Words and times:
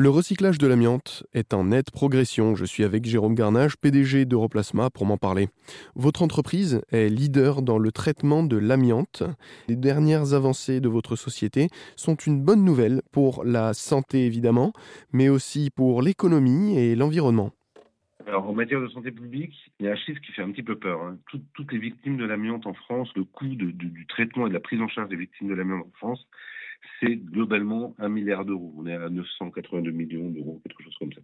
Le 0.00 0.10
recyclage 0.10 0.58
de 0.58 0.68
l'amiante 0.68 1.24
est 1.34 1.52
en 1.52 1.64
nette 1.64 1.90
progression. 1.90 2.54
Je 2.54 2.64
suis 2.64 2.84
avec 2.84 3.04
Jérôme 3.04 3.34
Garnage, 3.34 3.76
PDG 3.76 4.26
d'Europlasma, 4.26 4.90
pour 4.90 5.06
m'en 5.06 5.16
parler. 5.16 5.48
Votre 5.96 6.22
entreprise 6.22 6.80
est 6.92 7.08
leader 7.08 7.62
dans 7.62 7.78
le 7.78 7.90
traitement 7.90 8.44
de 8.44 8.56
l'amiante. 8.56 9.24
Les 9.66 9.74
dernières 9.74 10.34
avancées 10.34 10.78
de 10.78 10.88
votre 10.88 11.16
société 11.16 11.68
sont 11.96 12.14
une 12.14 12.40
bonne 12.40 12.62
nouvelle 12.62 13.02
pour 13.10 13.42
la 13.42 13.74
santé 13.74 14.24
évidemment, 14.24 14.72
mais 15.10 15.28
aussi 15.28 15.68
pour 15.70 16.00
l'économie 16.00 16.78
et 16.78 16.94
l'environnement. 16.94 17.50
Alors, 18.28 18.46
en 18.46 18.52
matière 18.52 18.82
de 18.82 18.88
santé 18.88 19.10
publique, 19.10 19.54
il 19.80 19.86
y 19.86 19.88
a 19.88 19.92
un 19.92 19.96
chiffre 19.96 20.20
qui 20.20 20.32
fait 20.32 20.42
un 20.42 20.50
petit 20.50 20.62
peu 20.62 20.78
peur. 20.78 21.00
Hein. 21.00 21.18
toutes 21.54 21.72
les 21.72 21.78
victimes 21.78 22.18
de 22.18 22.26
l'amiante 22.26 22.66
en 22.66 22.74
France, 22.74 23.10
le 23.16 23.24
coût 23.24 23.46
du 23.46 24.06
traitement 24.06 24.46
et 24.46 24.50
de 24.50 24.54
la 24.54 24.60
prise 24.60 24.82
en 24.82 24.88
charge 24.88 25.08
des 25.08 25.16
victimes 25.16 25.48
de 25.48 25.54
l'amiante 25.54 25.86
en 25.86 25.96
France, 25.96 26.28
c'est 27.00 27.16
globalement 27.16 27.94
un 27.98 28.10
milliard 28.10 28.44
d'euros. 28.44 28.74
On 28.76 28.86
est 28.86 28.92
à 28.92 29.08
982 29.08 29.90
millions 29.92 30.28
d'euros, 30.28 30.60
quelque 30.62 30.82
chose 30.84 30.94
comme 30.98 31.12
ça. 31.14 31.22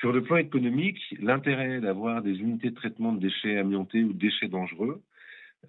Sur 0.00 0.12
le 0.12 0.22
plan 0.22 0.36
économique, 0.36 0.98
l'intérêt 1.18 1.80
d'avoir 1.80 2.20
des 2.20 2.38
unités 2.38 2.68
de 2.68 2.74
traitement 2.74 3.14
de 3.14 3.20
déchets 3.20 3.56
amiantés 3.56 4.04
ou 4.04 4.12
déchets 4.12 4.48
dangereux, 4.48 5.00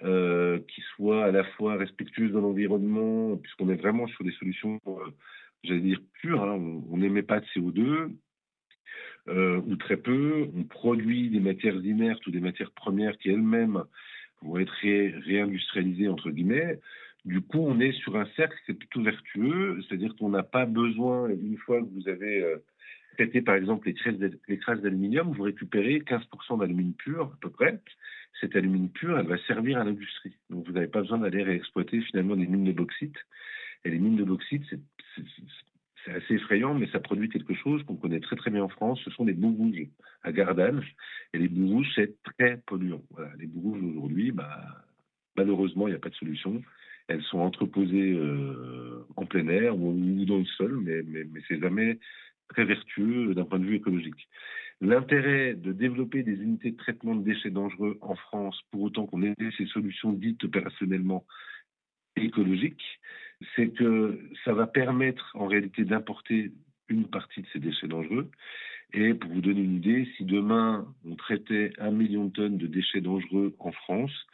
euh, 0.04 0.60
qui 0.68 0.82
soient 0.96 1.24
à 1.24 1.32
la 1.32 1.46
fois 1.46 1.78
respectueuses 1.78 2.34
de 2.34 2.40
l'environnement, 2.40 3.38
puisqu'on 3.38 3.70
est 3.70 3.76
vraiment 3.76 4.08
sur 4.08 4.26
des 4.26 4.34
solutions, 4.34 4.82
euh, 4.88 4.92
j'allais 5.64 5.80
dire, 5.80 6.02
pures. 6.20 6.44
Hein. 6.44 6.60
On 6.92 6.98
n'émet 6.98 7.24
pas 7.24 7.40
de 7.40 7.46
CO2, 7.56 8.10
euh, 9.30 9.62
ou 9.66 9.76
très 9.76 9.98
peu. 9.98 10.48
On 10.56 10.64
produit 10.64 11.30
des 11.30 11.40
matières 11.40 11.76
inertes 11.76 12.26
ou 12.28 12.32
des 12.32 12.40
matières 12.40 12.72
premières 12.72 13.18
qui 13.18 13.30
elles-mêmes 13.30 13.84
vont 14.42 14.58
être 14.58 14.74
réindustrialisées, 15.26 16.10
entre 16.10 16.30
guillemets. 16.30 16.80
Du 17.26 17.40
coup, 17.40 17.60
on 17.60 17.80
est 17.80 17.94
sur 17.94 18.18
un 18.18 18.26
cercle 18.36 18.58
qui 18.66 18.72
est 18.72 18.76
plutôt 18.76 19.02
vertueux, 19.02 19.82
c'est-à-dire 19.88 20.14
qu'on 20.18 20.30
n'a 20.30 20.44
pas 20.44 20.66
besoin, 20.66 21.30
une 21.30 21.58
fois 21.58 21.82
que 21.82 21.88
vous 21.88 22.10
avez 22.10 22.44
euh, 22.44 22.58
traité 23.18 23.42
par 23.42 23.56
exemple 23.56 23.90
les 24.48 24.58
crasses 24.58 24.82
d'aluminium, 24.82 25.32
vous 25.32 25.44
récupérez 25.44 26.00
15% 26.00 26.60
d'alumine 26.60 26.94
pur 26.94 27.32
à 27.34 27.38
peu 27.40 27.50
près. 27.50 27.80
Cette 28.42 28.56
alumine 28.56 28.90
pure, 28.90 29.18
elle 29.18 29.28
va 29.28 29.38
servir 29.48 29.80
à 29.80 29.86
l'industrie. 29.86 30.36
Donc 30.50 30.66
vous 30.68 30.74
n'avez 30.74 30.88
pas 30.88 31.02
besoin 31.02 31.20
d'aller 31.20 31.44
réexploiter 31.44 32.02
finalement 32.02 32.36
des 32.36 32.48
mines 32.48 32.66
de 32.66 32.74
bauxite. 32.74 33.16
Et 33.86 33.90
les 33.90 34.00
mines 34.00 34.18
de 34.18 34.24
bauxite, 34.24 34.64
c'est 34.70 34.80
assez 36.12 36.36
effrayant, 36.36 36.74
mais 36.74 36.88
ça 36.88 37.00
produit 37.00 37.30
quelque 37.30 37.54
chose 37.54 37.84
qu'on 37.84 37.96
connaît 37.96 38.20
très 38.20 38.36
très 38.36 38.52
bien 38.52 38.64
en 38.64 38.70
France. 38.70 39.00
Ce 39.04 39.12
sont 39.12 39.26
les 39.26 39.34
bouts 39.34 39.54
rouges 39.54 39.88
à 40.24 40.32
Gardanne. 40.32 40.84
Et 41.34 41.38
les 41.38 41.48
bouts 41.48 41.68
rouges, 41.68 41.92
c'est 41.96 42.22
très 42.24 42.58
polluant. 42.66 43.04
Voilà. 43.12 43.32
Les 43.38 43.48
bouts 43.48 43.62
rouges 43.62 43.84
aujourd'hui, 43.84 44.32
bah, 44.32 44.86
malheureusement, 45.38 45.88
il 45.88 45.92
n'y 45.92 45.98
a 45.98 46.00
pas 46.00 46.10
de 46.10 46.16
solution. 46.16 46.62
Elles 47.08 47.24
sont 47.24 47.40
entreposées 47.40 48.14
euh, 48.14 49.06
en 49.16 49.26
plein 49.26 49.48
air 49.48 49.78
ou, 49.78 49.94
dans 50.26 50.40
le 50.40 50.46
sol, 50.46 50.80
mais, 50.82 51.04
mais, 51.04 51.26
mais 51.32 51.42
c'est 51.48 51.60
jamais 51.60 52.00
très 52.50 52.66
vertueux 52.66 53.34
d'un 53.34 53.46
point 53.46 53.60
de 53.60 53.66
vue 53.66 53.76
écologique. 53.76 54.30
L'intérêt 54.82 55.54
de 55.54 55.72
développer 55.72 56.24
des 56.24 56.34
unités 56.34 56.72
de 56.72 56.78
traitement 56.78 57.16
de 57.16 57.24
déchets 57.24 57.52
dangereux 57.52 57.98
en 58.02 58.16
France, 58.16 58.60
pour 58.72 58.82
autant 58.82 59.06
qu'on 59.06 59.24
ait 59.24 59.36
ces 59.58 59.66
solutions 59.68 60.12
dites 60.12 60.44
opérationnellement 60.44 61.26
écologiques, 62.16 63.00
c'est 63.56 63.70
que 63.70 64.20
ça 64.46 64.54
va 64.54 64.68
permettre 64.68 65.32
en 65.36 65.48
réalité 65.48 65.84
d'importer 65.84 66.52
une 66.90 67.08
partie 67.08 67.42
de 67.42 67.48
ces 67.54 67.60
déchets 67.60 67.88
dangereux. 67.88 68.30
Et 68.94 69.14
pour 69.14 69.32
vous 69.32 69.42
donner 69.42 69.62
une 69.62 69.78
idée, 69.78 70.08
si 70.18 70.24
demain 70.24 70.86
on 71.06 71.16
traitait 71.16 71.74
un 71.80 71.92
million 71.92 72.26
de 72.26 72.32
tonnes 72.32 72.58
de 72.58 72.68
déchets 72.68 73.02
dangereux 73.02 73.56
en 73.60 73.72
France, 73.72 74.28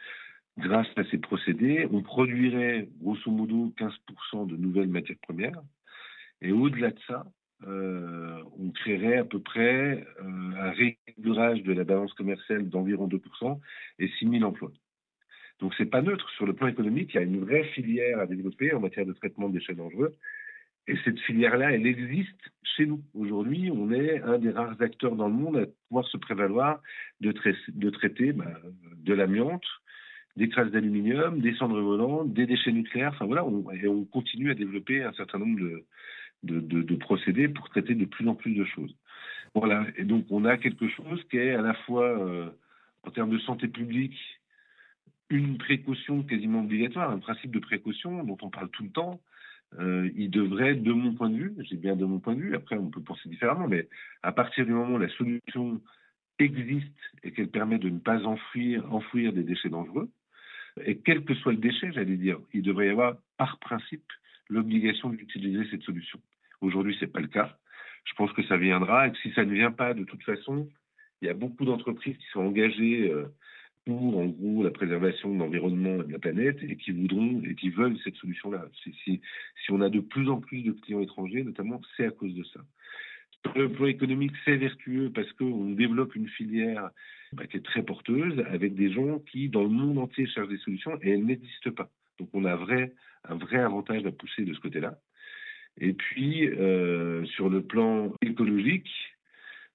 grâce 0.58 0.88
à 0.96 1.04
ces 1.10 1.18
procédés, 1.18 1.88
on 1.90 2.02
produirait 2.02 2.88
grosso 3.00 3.30
modo 3.30 3.72
15% 3.78 4.46
de 4.46 4.56
nouvelles 4.56 4.88
matières 4.88 5.18
premières. 5.22 5.62
Et 6.42 6.52
au-delà 6.52 6.90
de 6.90 6.98
ça, 7.06 7.24
euh, 7.66 8.42
on 8.58 8.70
créerait 8.70 9.18
à 9.18 9.24
peu 9.24 9.40
près 9.40 10.06
euh, 10.22 10.52
un 10.58 10.70
rééquilibrage 10.70 11.62
de 11.62 11.72
la 11.72 11.84
balance 11.84 12.12
commerciale 12.14 12.68
d'environ 12.68 13.06
2% 13.06 13.60
et 13.98 14.08
6 14.18 14.28
000 14.28 14.42
emplois. 14.44 14.72
Donc 15.60 15.74
c'est 15.76 15.86
pas 15.86 16.02
neutre. 16.02 16.28
Sur 16.30 16.46
le 16.46 16.54
plan 16.54 16.68
économique, 16.68 17.10
il 17.12 17.16
y 17.16 17.20
a 17.20 17.22
une 17.22 17.44
vraie 17.44 17.64
filière 17.64 18.18
à 18.18 18.26
développer 18.26 18.72
en 18.72 18.80
matière 18.80 19.06
de 19.06 19.12
traitement 19.12 19.48
de 19.48 19.54
déchets 19.54 19.74
dangereux. 19.74 20.16
Et 20.86 20.96
cette 21.04 21.20
filière-là, 21.20 21.72
elle 21.72 21.86
existe 21.86 22.50
chez 22.76 22.86
nous. 22.86 23.00
Aujourd'hui, 23.14 23.70
on 23.72 23.92
est 23.92 24.20
un 24.22 24.38
des 24.38 24.50
rares 24.50 24.80
acteurs 24.80 25.14
dans 25.14 25.28
le 25.28 25.34
monde 25.34 25.56
à 25.58 25.66
pouvoir 25.88 26.06
se 26.08 26.16
prévaloir 26.16 26.82
de, 27.20 27.30
traiter 27.90 28.32
bah, 28.32 28.58
de 28.96 29.14
l'amiante, 29.14 29.64
des 30.36 30.48
crasses 30.48 30.70
d'aluminium, 30.70 31.40
des 31.40 31.54
cendres 31.54 31.80
volantes, 31.80 32.32
des 32.32 32.46
déchets 32.46 32.72
nucléaires. 32.72 33.12
Enfin 33.14 33.26
voilà, 33.26 33.44
on, 33.44 33.70
et 33.70 33.86
on 33.86 34.04
continue 34.04 34.50
à 34.50 34.54
développer 34.54 35.02
un 35.02 35.12
certain 35.12 35.38
nombre 35.38 35.60
de, 36.42 36.94
procédés 36.96 37.48
pour 37.48 37.68
traiter 37.68 37.94
de 37.94 38.06
plus 38.06 38.26
en 38.26 38.34
plus 38.34 38.54
de 38.54 38.64
choses. 38.64 38.94
Voilà, 39.54 39.86
et 39.96 40.04
donc 40.04 40.26
on 40.30 40.44
a 40.44 40.56
quelque 40.56 40.88
chose 40.88 41.22
qui 41.30 41.36
est 41.36 41.54
à 41.54 41.62
la 41.62 41.74
fois, 41.74 42.06
euh, 42.06 42.48
en 43.02 43.10
termes 43.10 43.30
de 43.30 43.38
santé 43.38 43.68
publique, 43.68 44.16
une 45.30 45.58
précaution 45.58 46.22
quasiment 46.24 46.60
obligatoire, 46.60 47.10
un 47.10 47.20
principe 47.20 47.52
de 47.52 47.60
précaution 47.60 48.24
dont 48.24 48.36
on 48.42 48.50
parle 48.50 48.68
tout 48.70 48.82
le 48.82 48.90
temps. 48.90 49.20
Euh, 49.78 50.10
il 50.16 50.30
devrait, 50.30 50.74
de 50.74 50.92
mon 50.92 51.14
point 51.14 51.30
de 51.30 51.36
vue, 51.36 51.54
j'ai 51.60 51.76
bien 51.76 51.94
de 51.94 52.04
mon 52.04 52.18
point 52.18 52.34
de 52.34 52.40
vue, 52.40 52.56
après 52.56 52.76
on 52.76 52.90
peut 52.90 53.02
penser 53.02 53.28
différemment, 53.28 53.68
mais 53.68 53.88
à 54.22 54.32
partir 54.32 54.66
du 54.66 54.72
moment 54.72 54.96
où 54.96 54.98
la 54.98 55.08
solution 55.10 55.80
existe 56.40 56.98
et 57.22 57.32
qu'elle 57.32 57.50
permet 57.50 57.78
de 57.78 57.88
ne 57.88 58.00
pas 58.00 58.24
enfouir, 58.24 58.92
enfouir 58.92 59.32
des 59.32 59.44
déchets 59.44 59.68
dangereux, 59.68 60.10
et 60.84 60.98
quel 60.98 61.24
que 61.24 61.34
soit 61.34 61.52
le 61.52 61.58
déchet, 61.58 61.92
j'allais 61.92 62.16
dire, 62.16 62.38
il 62.52 62.62
devrait 62.62 62.86
y 62.86 62.90
avoir 62.90 63.16
par 63.36 63.58
principe 63.58 64.04
l'obligation 64.48 65.10
d'utiliser 65.10 65.68
cette 65.70 65.82
solution. 65.82 66.20
Aujourd'hui, 66.60 66.96
ce 66.98 67.04
n'est 67.04 67.10
pas 67.10 67.20
le 67.20 67.28
cas. 67.28 67.56
Je 68.04 68.14
pense 68.14 68.32
que 68.32 68.42
ça 68.44 68.56
viendra 68.56 69.06
et 69.06 69.12
que 69.12 69.18
si 69.18 69.32
ça 69.32 69.44
ne 69.44 69.52
vient 69.52 69.70
pas, 69.70 69.94
de 69.94 70.04
toute 70.04 70.22
façon, 70.22 70.68
il 71.20 71.26
y 71.26 71.30
a 71.30 71.34
beaucoup 71.34 71.64
d'entreprises 71.64 72.16
qui 72.16 72.26
sont 72.32 72.40
engagées 72.40 73.10
euh, 73.10 73.26
en 73.96 74.26
gros, 74.26 74.62
la 74.62 74.70
préservation 74.70 75.32
de 75.34 75.38
l'environnement 75.38 76.02
et 76.02 76.06
de 76.06 76.12
la 76.12 76.18
planète 76.18 76.58
et 76.62 76.76
qui 76.76 76.92
voudront 76.92 77.42
et 77.44 77.54
qui 77.54 77.70
veulent 77.70 77.98
cette 78.04 78.16
solution-là. 78.16 78.66
Si, 79.04 79.20
on 79.70 79.80
a 79.80 79.88
de 79.88 80.00
plus 80.00 80.28
en 80.28 80.40
plus 80.40 80.62
de 80.62 80.72
clients 80.72 81.00
étrangers, 81.00 81.42
notamment, 81.42 81.80
c'est 81.96 82.06
à 82.06 82.10
cause 82.10 82.34
de 82.34 82.44
ça. 82.44 82.60
Sur 83.42 83.58
le 83.58 83.70
plan 83.70 83.86
économique, 83.86 84.32
c'est 84.44 84.56
vertueux 84.56 85.10
parce 85.14 85.32
qu'on 85.32 85.70
développe 85.70 86.14
une 86.14 86.28
filière 86.28 86.90
bah, 87.32 87.46
qui 87.46 87.56
est 87.56 87.64
très 87.64 87.82
porteuse 87.82 88.38
avec 88.50 88.74
des 88.74 88.92
gens 88.92 89.18
qui, 89.20 89.48
dans 89.48 89.62
le 89.62 89.68
monde 89.68 89.98
entier, 89.98 90.26
cherchent 90.26 90.48
des 90.48 90.58
solutions 90.58 90.98
et 91.02 91.10
elles 91.10 91.24
n'existent 91.24 91.70
pas. 91.70 91.90
Donc 92.18 92.28
on 92.34 92.44
a 92.44 92.52
un 92.52 93.34
vrai 93.36 93.58
avantage 93.58 94.04
à 94.04 94.12
pousser 94.12 94.44
de 94.44 94.52
ce 94.52 94.60
côté-là. 94.60 94.98
Et 95.78 95.92
puis, 95.92 96.46
euh, 96.46 97.24
sur 97.26 97.48
le 97.48 97.62
plan 97.62 98.12
écologique, 98.22 98.90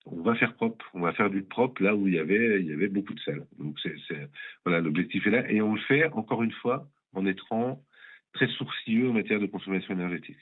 on 0.05 0.21
va 0.21 0.35
faire 0.35 0.53
propre, 0.53 0.85
on 0.93 1.01
va 1.01 1.13
faire 1.13 1.29
du 1.29 1.43
propre 1.43 1.81
là 1.83 1.95
où 1.95 2.07
il 2.07 2.13
y 2.13 2.19
avait, 2.19 2.59
il 2.59 2.67
y 2.67 2.73
avait 2.73 2.87
beaucoup 2.87 3.13
de 3.13 3.19
sel. 3.21 3.45
Donc 3.57 3.79
c'est, 3.81 3.95
voilà, 4.63 4.79
l'objectif 4.79 5.25
est 5.27 5.31
là 5.31 5.49
et 5.49 5.61
on 5.61 5.75
le 5.75 5.81
fait 5.81 6.05
encore 6.13 6.43
une 6.43 6.51
fois 6.51 6.87
en 7.13 7.25
étant 7.25 7.81
très 8.33 8.47
sourcilleux 8.47 9.09
en 9.09 9.13
matière 9.13 9.39
de 9.39 9.47
consommation 9.47 9.93
énergétique. 9.93 10.37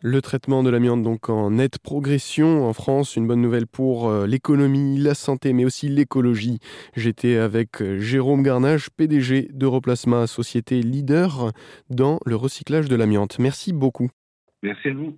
Le 0.00 0.20
traitement 0.20 0.62
de 0.62 0.70
l'amiante 0.70 1.02
donc 1.02 1.30
en 1.30 1.52
nette 1.52 1.78
progression 1.78 2.68
en 2.68 2.72
France, 2.72 3.16
une 3.16 3.26
bonne 3.26 3.40
nouvelle 3.40 3.66
pour 3.66 4.08
euh, 4.08 4.26
l'économie, 4.26 4.98
la 4.98 5.14
santé 5.14 5.52
mais 5.52 5.64
aussi 5.64 5.88
l'écologie. 5.88 6.58
J'étais 6.96 7.36
avec 7.36 7.80
euh, 7.80 7.98
Jérôme 7.98 8.42
Garnage, 8.42 8.90
PDG 8.90 9.48
d'Europlasma, 9.52 10.26
société 10.26 10.82
leader 10.82 11.52
dans 11.88 12.18
le 12.26 12.36
recyclage 12.36 12.88
de 12.88 12.96
l'amiante. 12.96 13.38
Merci 13.38 13.72
beaucoup. 13.72 14.10
Merci 14.62 14.88
à 14.88 14.94
vous. 14.94 15.16